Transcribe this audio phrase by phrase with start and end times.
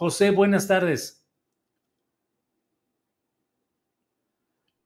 [0.00, 1.26] José, buenas tardes.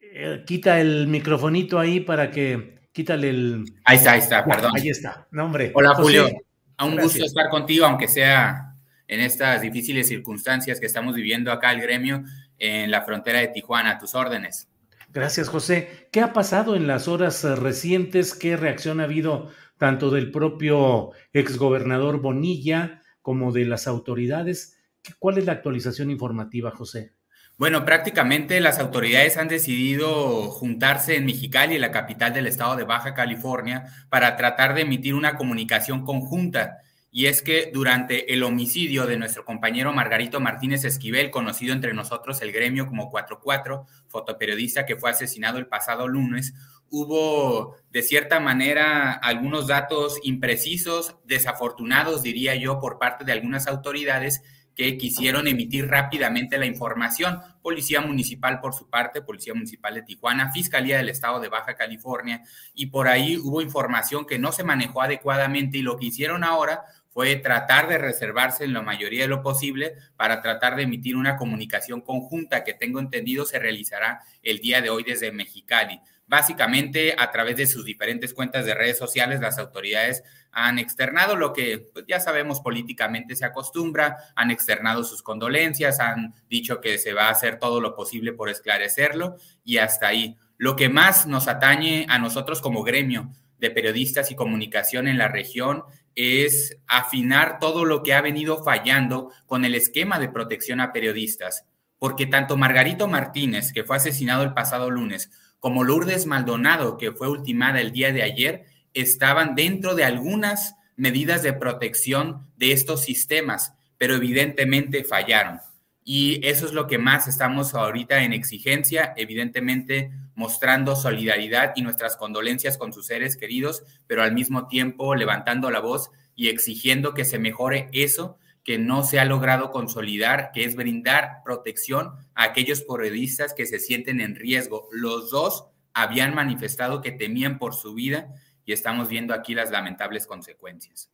[0.00, 3.64] Eh, quita el microfonito ahí para que quítale el.
[3.84, 4.72] Ahí está, ahí está, perdón.
[4.74, 5.70] Ahí está, no, hombre.
[5.72, 6.42] Hola, José, Julio.
[6.78, 7.12] A un gracias.
[7.12, 8.74] gusto estar contigo, aunque sea
[9.06, 12.24] en estas difíciles circunstancias que estamos viviendo acá el gremio
[12.58, 13.90] en la frontera de Tijuana.
[13.90, 14.68] A tus órdenes.
[15.10, 16.08] Gracias, José.
[16.10, 18.34] ¿Qué ha pasado en las horas eh, recientes?
[18.34, 24.73] ¿Qué reacción ha habido tanto del propio exgobernador Bonilla como de las autoridades?
[25.04, 27.12] ¿Qué- ¿Cuál es la actualización informativa, José?
[27.58, 33.14] Bueno, prácticamente las autoridades han decidido juntarse en Mexicali, la capital del estado de Baja
[33.14, 36.78] California, para tratar de emitir una comunicación conjunta.
[37.12, 42.42] Y es que durante el homicidio de nuestro compañero Margarito Martínez Esquivel, conocido entre nosotros
[42.42, 46.54] el gremio como 44, fotoperiodista que fue asesinado el pasado lunes,
[46.90, 54.42] hubo de cierta manera algunos datos imprecisos, desafortunados, diría yo, por parte de algunas autoridades
[54.74, 57.40] que quisieron emitir rápidamente la información.
[57.62, 62.42] Policía Municipal por su parte, Policía Municipal de Tijuana, Fiscalía del Estado de Baja California,
[62.74, 66.84] y por ahí hubo información que no se manejó adecuadamente y lo que hicieron ahora
[67.14, 71.36] fue tratar de reservarse en la mayoría de lo posible para tratar de emitir una
[71.36, 76.00] comunicación conjunta que tengo entendido se realizará el día de hoy desde Mexicali.
[76.26, 81.52] Básicamente, a través de sus diferentes cuentas de redes sociales, las autoridades han externado lo
[81.52, 87.12] que pues, ya sabemos políticamente se acostumbra, han externado sus condolencias, han dicho que se
[87.12, 90.36] va a hacer todo lo posible por esclarecerlo y hasta ahí.
[90.56, 95.28] Lo que más nos atañe a nosotros como gremio de periodistas y comunicación en la
[95.28, 95.84] región
[96.14, 101.66] es afinar todo lo que ha venido fallando con el esquema de protección a periodistas,
[101.98, 105.30] porque tanto Margarito Martínez, que fue asesinado el pasado lunes,
[105.64, 111.42] como Lourdes Maldonado, que fue ultimada el día de ayer, estaban dentro de algunas medidas
[111.42, 115.60] de protección de estos sistemas, pero evidentemente fallaron.
[116.04, 122.18] Y eso es lo que más estamos ahorita en exigencia, evidentemente mostrando solidaridad y nuestras
[122.18, 127.24] condolencias con sus seres queridos, pero al mismo tiempo levantando la voz y exigiendo que
[127.24, 132.80] se mejore eso que no se ha logrado consolidar, que es brindar protección a aquellos
[132.82, 134.88] periodistas que se sienten en riesgo.
[134.90, 138.28] Los dos habían manifestado que temían por su vida
[138.64, 141.10] y estamos viendo aquí las lamentables consecuencias.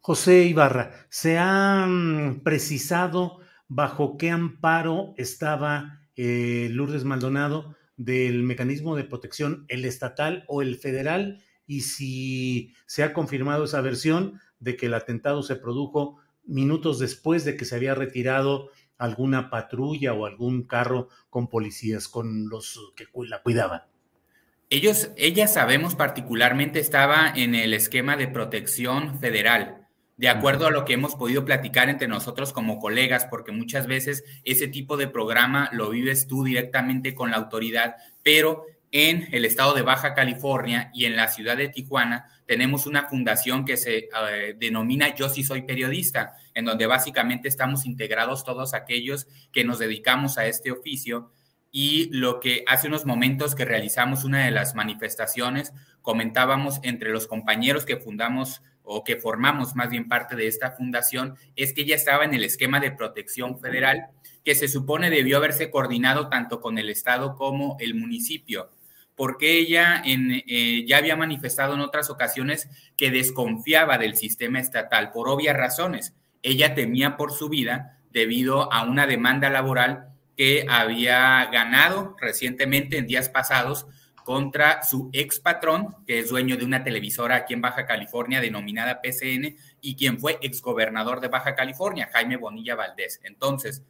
[0.00, 1.86] José Ibarra, ¿se ha
[2.42, 10.62] precisado bajo qué amparo estaba eh, Lourdes Maldonado del mecanismo de protección, el estatal o
[10.62, 11.42] el federal?
[11.66, 17.44] Y si se ha confirmado esa versión de que el atentado se produjo minutos después
[17.44, 23.06] de que se había retirado alguna patrulla o algún carro con policías, con los que
[23.28, 23.82] la cuidaban.
[24.70, 29.86] Ellos, ella sabemos particularmente estaba en el esquema de protección federal,
[30.18, 34.24] de acuerdo a lo que hemos podido platicar entre nosotros como colegas, porque muchas veces
[34.44, 39.74] ese tipo de programa lo vives tú directamente con la autoridad, pero en el estado
[39.74, 44.54] de Baja California y en la ciudad de Tijuana tenemos una fundación que se eh,
[44.58, 50.38] denomina Yo sí soy periodista, en donde básicamente estamos integrados todos aquellos que nos dedicamos
[50.38, 51.32] a este oficio.
[51.70, 57.26] Y lo que hace unos momentos que realizamos una de las manifestaciones, comentábamos entre los
[57.26, 61.94] compañeros que fundamos o que formamos más bien parte de esta fundación, es que ella
[61.94, 64.06] estaba en el esquema de protección federal
[64.42, 68.70] que se supone debió haberse coordinado tanto con el Estado como el municipio,
[69.18, 75.28] porque ella eh, ya había manifestado en otras ocasiones que desconfiaba del sistema estatal por
[75.28, 76.14] obvias razones.
[76.40, 83.08] Ella temía por su vida debido a una demanda laboral que había ganado recientemente en
[83.08, 83.88] días pasados
[84.22, 89.00] contra su ex patrón, que es dueño de una televisora aquí en Baja California denominada
[89.02, 93.20] PCN y quien fue exgobernador de Baja California, Jaime Bonilla Valdés.
[93.24, 93.82] Entonces,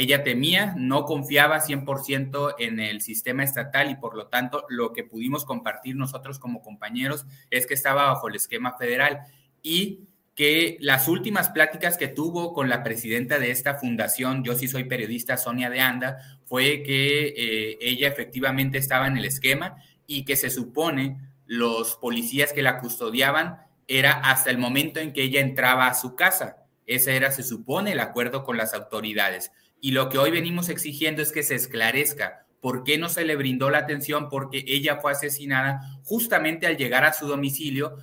[0.00, 5.04] ella temía, no confiaba 100% en el sistema estatal y por lo tanto lo que
[5.04, 9.20] pudimos compartir nosotros como compañeros es que estaba bajo el esquema federal
[9.62, 10.00] y
[10.34, 14.84] que las últimas pláticas que tuvo con la presidenta de esta fundación, yo sí soy
[14.84, 16.16] periodista, Sonia de Anda,
[16.46, 19.76] fue que eh, ella efectivamente estaba en el esquema
[20.06, 25.24] y que se supone los policías que la custodiaban era hasta el momento en que
[25.24, 26.56] ella entraba a su casa.
[26.86, 29.52] Ese era, se supone, el acuerdo con las autoridades.
[29.80, 33.36] Y lo que hoy venimos exigiendo es que se esclarezca por qué no se le
[33.36, 37.96] brindó la atención, porque ella fue asesinada justamente al llegar a su domicilio,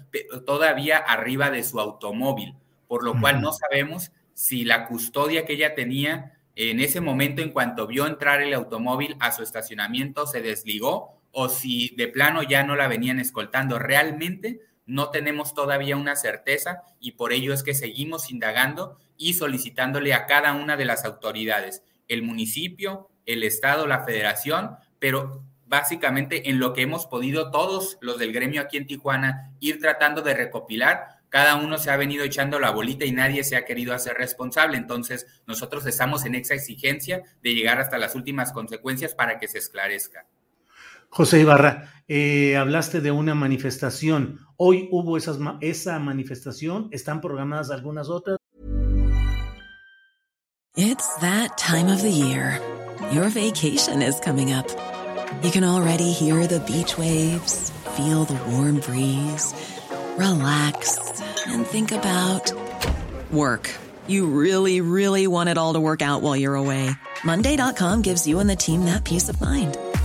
[0.46, 2.56] todavía arriba de su automóvil,
[2.88, 7.52] por lo cual no sabemos si la custodia que ella tenía en ese momento, en
[7.52, 12.64] cuanto vio entrar el automóvil a su estacionamiento, se desligó o si de plano ya
[12.64, 13.78] no la venían escoltando.
[13.78, 20.14] Realmente no tenemos todavía una certeza y por ello es que seguimos indagando y solicitándole
[20.14, 26.60] a cada una de las autoridades, el municipio, el Estado, la federación, pero básicamente en
[26.60, 31.18] lo que hemos podido todos los del gremio aquí en Tijuana ir tratando de recopilar,
[31.30, 34.78] cada uno se ha venido echando la bolita y nadie se ha querido hacer responsable.
[34.78, 39.58] Entonces, nosotros estamos en esa exigencia de llegar hasta las últimas consecuencias para que se
[39.58, 40.26] esclarezca.
[41.10, 44.40] José Ibarra, eh, hablaste de una manifestación.
[44.58, 46.90] Hoy hubo esas, esa manifestación.
[46.92, 48.38] ¿Están programadas algunas otras?
[50.76, 52.62] It's that time of the year.
[53.12, 54.68] Your vacation is coming up.
[55.42, 59.54] You can already hear the beach waves, feel the warm breeze,
[60.18, 62.52] relax, and think about
[63.32, 63.74] work.
[64.08, 66.92] You really, really want it all to work out while you're away.
[67.24, 69.78] Monday.com gives you and the team that peace of mind.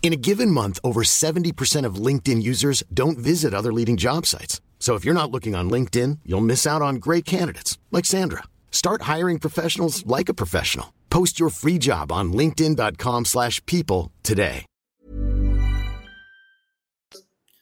[0.00, 4.62] In a given month, over 70% of LinkedIn users don't visit other leading job sites.
[4.78, 8.44] So if you're not looking on LinkedIn, you'll miss out on great candidates like Sandra.
[8.70, 10.94] Start hiring professionals like a professional.
[11.10, 14.64] Post your free job on linkedin.com/people today.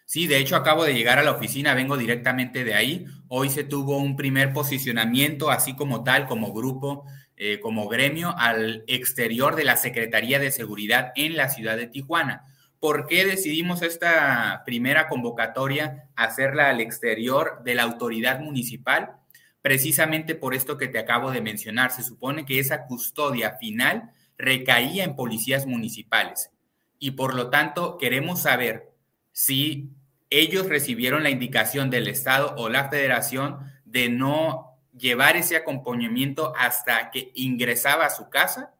[0.09, 3.07] Sí, de hecho acabo de llegar a la oficina, vengo directamente de ahí.
[3.29, 7.05] Hoy se tuvo un primer posicionamiento así como tal como grupo
[7.39, 12.47] Eh, como gremio al exterior de la Secretaría de Seguridad en la ciudad de Tijuana.
[12.81, 19.17] ¿Por qué decidimos esta primera convocatoria hacerla al exterior de la autoridad municipal?
[19.61, 21.91] Precisamente por esto que te acabo de mencionar.
[21.91, 26.51] Se supone que esa custodia final recaía en policías municipales
[26.99, 28.89] y por lo tanto queremos saber
[29.33, 29.91] si
[30.31, 34.66] ellos recibieron la indicación del Estado o la Federación de no
[34.97, 38.75] llevar ese acompañamiento hasta que ingresaba a su casa,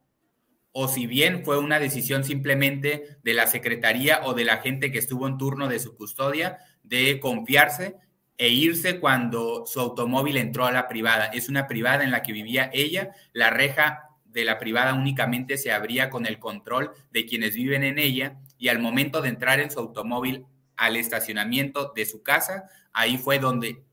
[0.71, 4.99] o si bien fue una decisión simplemente de la secretaría o de la gente que
[4.99, 7.97] estuvo en turno de su custodia de confiarse
[8.37, 11.25] e irse cuando su automóvil entró a la privada.
[11.25, 15.71] Es una privada en la que vivía ella, la reja de la privada únicamente se
[15.71, 19.71] abría con el control de quienes viven en ella y al momento de entrar en
[19.71, 20.45] su automóvil
[20.75, 23.83] al estacionamiento de su casa, ahí fue donde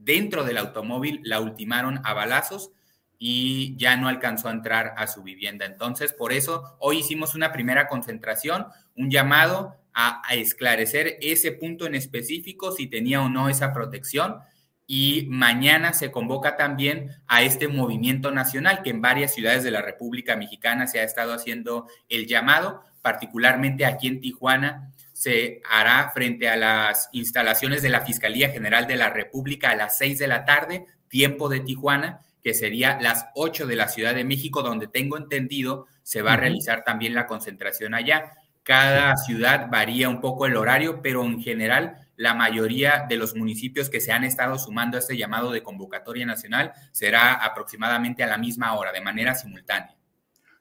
[0.00, 2.72] dentro del automóvil la ultimaron a balazos
[3.18, 5.66] y ya no alcanzó a entrar a su vivienda.
[5.66, 8.66] Entonces, por eso hoy hicimos una primera concentración,
[8.96, 14.38] un llamado a, esclarecer ese punto en específico, si tenía o no esa protección.
[14.86, 19.82] Y mañana se convoca también a este movimiento nacional que en varias ciudades de la
[19.82, 26.48] República Mexicana se ha estado haciendo el llamado, particularmente aquí en Tijuana se hará frente
[26.48, 30.46] a las instalaciones de la Fiscalía General de la República a las 6 de la
[30.46, 35.18] tarde, tiempo de Tijuana, que sería las 8 de la Ciudad de México, donde tengo
[35.18, 38.32] entendido se va a realizar también la concentración allá.
[38.62, 43.90] Cada ciudad varía un poco el horario, pero en general la mayoría de los municipios
[43.90, 48.38] que se han estado sumando a este llamado de convocatoria nacional será aproximadamente a la
[48.38, 49.94] misma hora, de manera simultánea.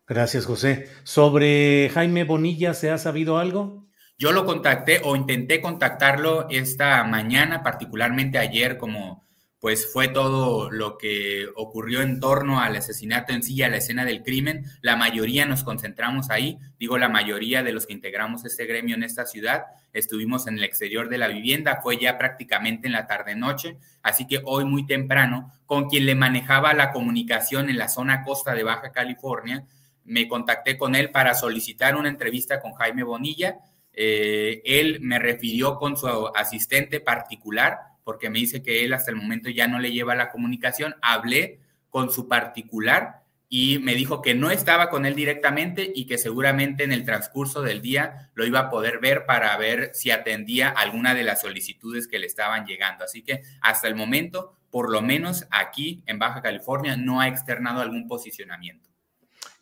[0.05, 0.89] Gracias, José.
[1.03, 3.87] Sobre Jaime Bonilla, ¿se ha sabido algo?
[4.21, 9.25] Yo lo contacté o intenté contactarlo esta mañana, particularmente ayer, como
[9.61, 14.21] pues fue todo lo que ocurrió en torno al asesinato en sí la escena del
[14.21, 14.65] crimen.
[14.81, 19.03] La mayoría nos concentramos ahí, digo la mayoría de los que integramos este gremio en
[19.03, 23.77] esta ciudad, estuvimos en el exterior de la vivienda, fue ya prácticamente en la tarde-noche,
[24.03, 28.53] así que hoy muy temprano, con quien le manejaba la comunicación en la zona costa
[28.53, 29.65] de Baja California,
[30.03, 33.59] me contacté con él para solicitar una entrevista con Jaime Bonilla.
[33.93, 39.17] Eh, él me refirió con su asistente particular, porque me dice que él hasta el
[39.17, 40.95] momento ya no le lleva la comunicación.
[41.01, 46.19] Hablé con su particular y me dijo que no estaba con él directamente y que
[46.19, 50.69] seguramente en el transcurso del día lo iba a poder ver para ver si atendía
[50.69, 53.03] alguna de las solicitudes que le estaban llegando.
[53.03, 57.81] Así que hasta el momento, por lo menos aquí en Baja California, no ha externado
[57.81, 58.88] algún posicionamiento.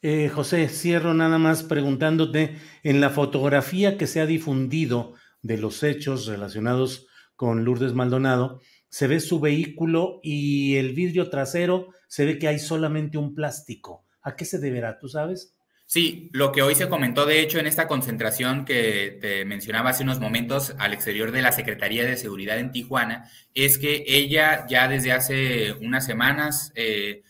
[0.01, 5.82] Eh, José, cierro nada más preguntándote, en la fotografía que se ha difundido de los
[5.84, 12.39] hechos relacionados con Lourdes Maldonado, se ve su vehículo y el vidrio trasero se ve
[12.39, 14.06] que hay solamente un plástico.
[14.22, 15.00] ¿A qué se deberá?
[15.00, 15.56] ¿Tú sabes?
[15.86, 20.04] Sí, lo que hoy se comentó, de hecho, en esta concentración que te mencionaba hace
[20.04, 24.89] unos momentos al exterior de la Secretaría de Seguridad en Tijuana, es que ella ya
[24.89, 27.24] desde hace unas semanas eh,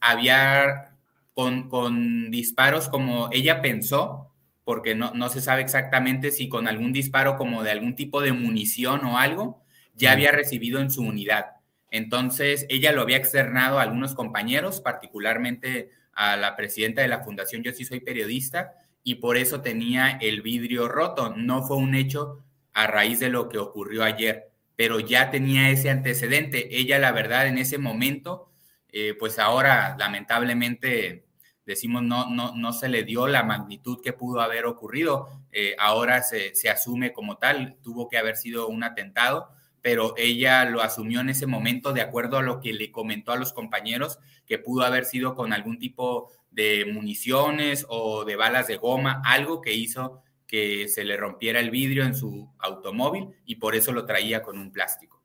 [0.00, 0.89] había
[1.40, 6.92] con, con, disparos como ella pensó, porque no, no se sabe exactamente si con algún
[6.92, 9.62] disparo como de algún tipo de munición o algo,
[9.94, 11.46] ya había recibido en su unidad.
[11.90, 17.62] Entonces, ella lo había externado a algunos compañeros, particularmente a la presidenta de la fundación
[17.62, 21.34] Yo sí soy periodista, y por eso tenía el vidrio roto.
[21.34, 22.44] No fue un hecho
[22.74, 26.76] a raíz de lo que ocurrió ayer, pero ya tenía ese antecedente.
[26.78, 28.50] Ella, la verdad, en ese momento,
[28.92, 31.24] eh, pues ahora lamentablemente
[31.70, 35.28] decimos no, no, no se le dio la magnitud que pudo haber ocurrido.
[35.52, 39.50] Eh, ahora se, se, asume como tal, tuvo que haber sido un atentado,
[39.80, 43.36] pero ella lo asumió en ese momento de acuerdo a lo que le comentó a
[43.36, 48.76] los compañeros, que pudo haber sido con algún tipo de municiones o de balas de
[48.76, 53.76] goma, algo que hizo que se le rompiera el vidrio en su automóvil y por
[53.76, 55.22] eso lo traía con un plástico.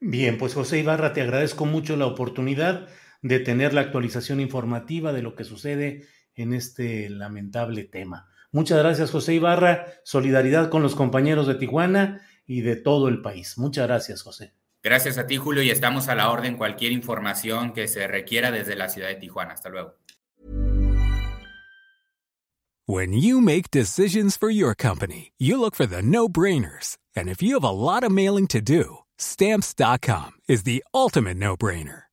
[0.00, 2.88] Bien, pues José Ibarra, te agradezco mucho la oportunidad
[3.22, 8.28] de tener la actualización informativa de lo que sucede en este lamentable tema.
[8.50, 9.86] Muchas gracias, José Ibarra.
[10.04, 13.56] Solidaridad con los compañeros de Tijuana y de todo el país.
[13.56, 14.52] Muchas gracias, José.
[14.82, 18.74] Gracias a ti, Julio, y estamos a la orden cualquier información que se requiera desde
[18.74, 19.54] la ciudad de Tijuana.
[19.54, 19.94] Hasta luego.
[22.84, 26.98] When you make decisions for your company, you look for the no-brainers.
[27.14, 32.11] And if you have a lot of mailing to do, stamps.com is the ultimate no-brainer.